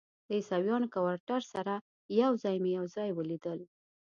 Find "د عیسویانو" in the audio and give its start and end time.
0.27-0.91